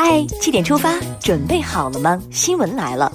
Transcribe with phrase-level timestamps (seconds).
[0.00, 2.22] 嗨，七点出发，准备好了吗？
[2.30, 3.12] 新闻来了，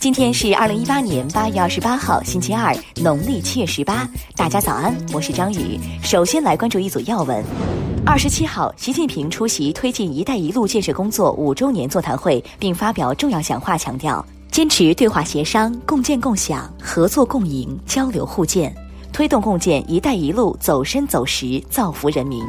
[0.00, 4.08] 今天是二零一八年八月二十八号，星期二，农历七月十八。
[4.34, 5.78] 大家早安，我是张宇。
[6.02, 7.44] 首先来关注一组要闻。
[8.06, 18.74] 二十七号，习近平出席推进“一带一路”建设工作五周年座谈会，并发表重要讲话，强调坚持对话协商、共建共享、合作共赢、交流互鉴，
[19.12, 22.42] 推动共建“一带一路”走深走实，造福人民。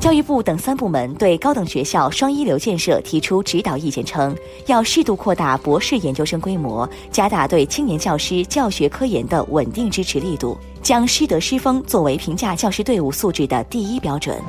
[0.00, 4.34] 教育部等三部门对高等学校双一流建设提出指导意见，称
[4.64, 14.40] 要适度扩大博士研究生规模，加大对青年教师教学科研的稳定支持力度，将师德师风作为评价教师队伍素质的第一标准。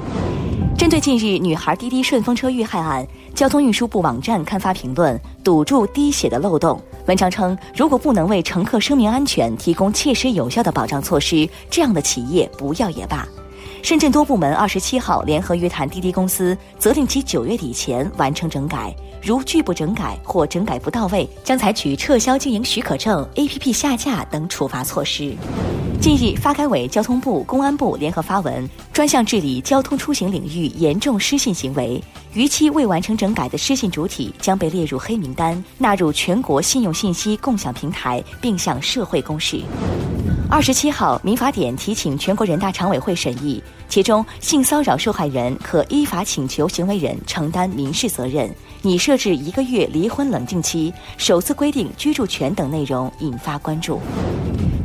[0.78, 6.82] 针对近日女孩滴滴顺风车遇害案，交通运输部网站刊发评论，堵住滴血的漏洞。
[7.08, 13.28] 文章称，如果不能为乘客生命安全提供切实有效的保障措施，这样的企业不要也罢。
[13.84, 25.36] 深圳多部门二十七号联合约谈滴滴公司，责令其九月底前完成整改，如拒不整改或整改不到位，将采取撤销经营许可证、APP 下架等处罚措施。
[26.00, 32.02] 近日，发改委、交通部、公安部联合发文，专项治理交通出行领域严重失信行为，
[32.34, 39.62] 逾期未完成整改的失信主体将被列入黑名单，纳入全国信用信息共享平台，并向社会公示。
[40.52, 54.02] 二十七号，民法典提请全国人大常委会审议，其中性骚扰受害人可依法请求行为人承担民事责任，拟设置一个月离婚冷静期，首次规定居住权等内容引发关注。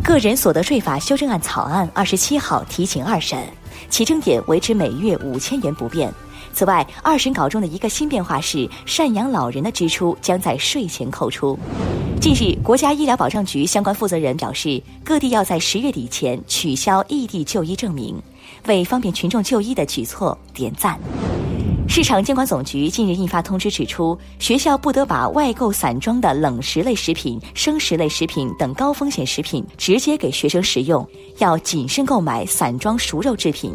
[0.04, 3.36] 个人所得税法修正案草案二十七号提请二审，
[3.90, 6.14] 起征点维持每月五千元不变。
[6.56, 11.58] 此外，二审稿中的一个新变化是，赡养老人的支出将在税前扣除。
[12.18, 18.16] 近日，国家医疗保障局相关负责人表示，各地要在十月底前取消异地就医证明，
[18.68, 20.98] 为方便群众就医的举措点赞。
[21.86, 31.06] 市场监管总局近日印发通知，指出学校不得把外购散装的冷食类食品、生食类食品等高风险食品直接给学生食用，
[31.36, 33.74] 要谨慎购买散装熟肉制品。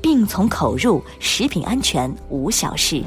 [0.00, 3.02] 病从口入，食品安全无小事。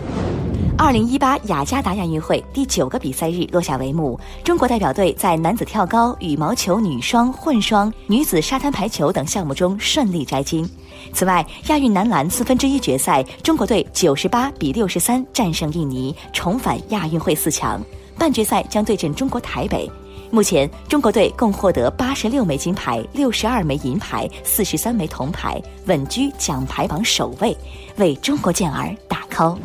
[0.78, 10.68] 二零一八雅加达亚运会第九个比赛日落下帷幕，中国代表队在男子跳高、羽毛球女双、混双、女子沙滩排球等项目中顺利摘金。
[11.14, 17.81] 此外，亚运男篮四分之一决赛，中国队九十八比六十三战胜印尼，重返亚运会四强。
[18.18, 19.90] 半决赛将对阵中国台北。
[20.33, 27.55] 目前，中国队共获得八十六枚金牌、六十二枚银牌、四十三枚铜牌，稳居奖牌榜首位，
[27.97, 29.55] 为中国健儿打 call。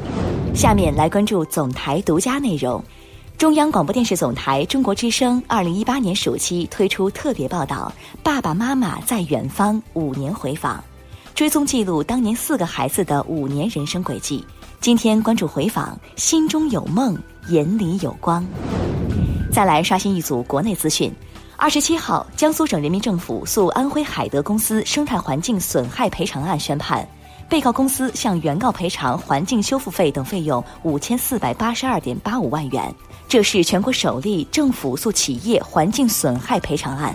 [0.54, 2.84] 下面来关注总台独家内容。
[3.38, 7.90] 中央广播电视总台中国之声二零一八年暑期推出特别报道
[8.22, 10.76] 《爸爸妈妈在远方五年回访》，
[11.34, 14.44] 追踪记录当年四个孩子的五年人生轨迹。
[14.82, 17.16] 今天关注回访，心中有梦，
[17.48, 18.46] 眼里有光。
[19.58, 21.12] 再来刷新一组国内资讯。
[21.56, 27.04] 二十七号，江苏省人民政府诉安徽海德公司生态环境损害赔偿案宣判，
[27.48, 32.94] 被告公司向原告赔偿环境修复费等费用五千四百八十二点八五万元，
[33.26, 37.12] 这是全国首例政府诉企业环境损害赔偿案。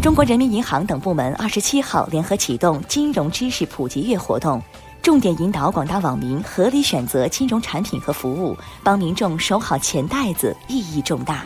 [0.00, 4.62] 中国人民银行等部门二十七号联合启动金融知识普及月活动。
[5.06, 11.44] 重点引导广大网民合理选择金融产品和服务，帮民众守好钱袋子，意义重大。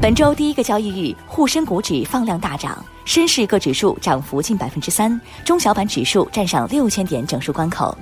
[0.00, 7.94] 本周第一个交易日，沪深股指放量大涨，深市各指数涨幅近百分之三，中小板指数站上六千点整数关口。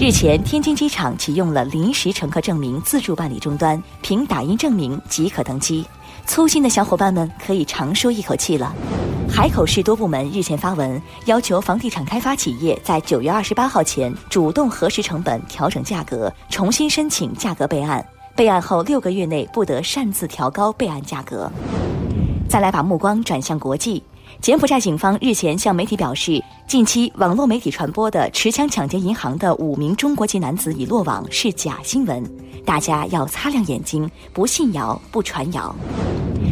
[0.00, 5.84] 日前，天津机场启用了临时乘客证明自助办理终端，凭打印证明即可登机。
[6.24, 8.74] 粗心的小伙伴们可以长舒一口气了。
[9.30, 18.02] 海口市多部门日前发文，要求房地产开发企业在九月二十八号前主动核实成本、调整价格，重新申请价格备案。
[18.34, 21.52] 备案后六个月内不得擅自调高备案价格。
[22.48, 24.02] 再来把目光转向国际，
[24.40, 32.24] 柬埔寨警方日前向媒体表示，近期网络媒体传播的持枪抢劫银行的五名中国籍男子已落网是假新闻，
[32.64, 35.74] 大家要擦亮眼睛，不信谣，不传谣。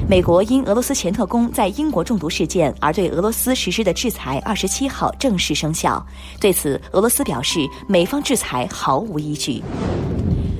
[0.07, 6.05] 美国因俄罗斯前特工在英国中毒事件而对俄罗斯实施的制裁，二十七号正式生效。
[6.39, 9.63] 对此，俄罗斯表示，美方制裁毫无依据。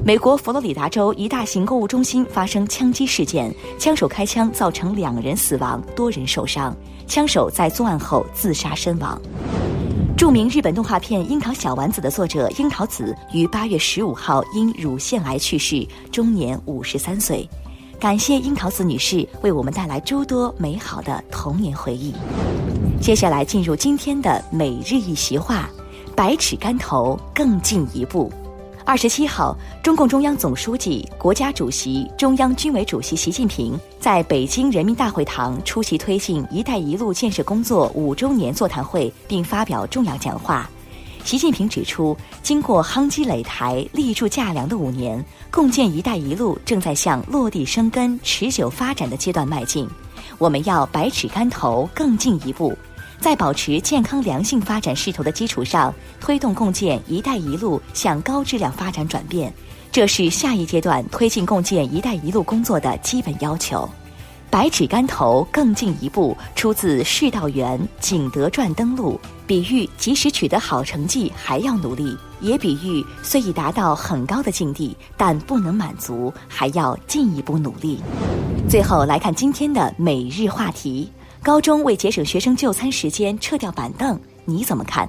[0.09, 6.75] 美国佛罗里达州一大型购物中心发生枪击事件，枪手开枪造成两人死亡，多人受伤。
[7.07, 9.21] 枪手在作案后自杀身亡。
[10.17, 17.47] 著名日本动画片《樱桃小丸子》的作者樱桃子于八月十五号因乳腺癌去世，终年五十三岁。
[18.01, 22.15] 感谢樱桃子女士为我们带来诸多美好的童年回忆。
[22.99, 25.69] 接下来进入今天的每日一席话：
[26.17, 28.33] 百尺竿头更进一步。
[28.89, 40.71] 二十七号，中共中央总书记、国家主席、中央军委主席习近平在北京人民大会堂出席推进“一带一路”建设工作五周年座谈会，并发表重要讲话。
[41.23, 49.87] 习近平指出，经过夯基垒台、立柱架梁的五年，共建“一带一路”正在向落地生根、持久发展的阶段迈进。
[50.39, 52.75] 我们要百尺竿头，更进一步。
[53.21, 59.53] 在保持健康良性发展势头的基础上，推动共建“一带一路”向高质量发展转变，
[59.91, 63.89] 这是下一阶段推进共建“一带一路”工作的基本要求。
[64.51, 78.01] 百尺竿头，更进一步，出自《世道源·景德传登录》，比喻即使取得好成绩还要努力，也比喻虽已达到很高的境地，但不能满足，还要进一步努力。
[78.71, 81.11] 最后来看今天的每日话题。
[81.43, 85.09] 高中为节省学生就餐时间撤掉板凳，你怎么看？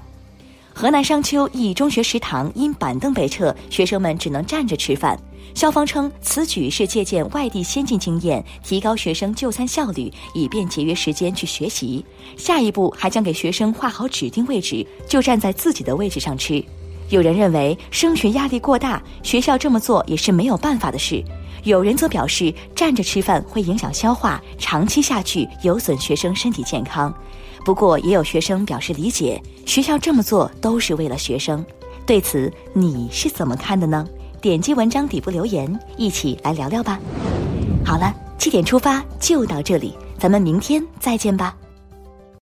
[0.73, 5.19] 河南商丘一中学食堂因板凳被撤，学生们只能站着吃饭。
[5.53, 12.05] 校方称，此举是借鉴外地先进经验，提高学生就餐效率，以便节约时间去学习。
[12.37, 16.63] 下一步还将给学生画好指定位置，就站在自己的位置上吃。
[17.09, 21.23] 有人认为升学压力过大，学校这么做也是没有办法的事。
[21.63, 27.13] 有人则表示，站着吃饭会影响消化，长期下去有损学生身体健康。
[27.65, 31.65] 不过，也有学生表示理解，学校这么做都是为了学生。
[32.05, 34.07] 对此，你是怎么看的呢？
[34.41, 36.97] 点击文章底部留言，一起来聊聊吧。
[37.85, 41.55] 好了，七点出发就到这里，咱们明天再见吧。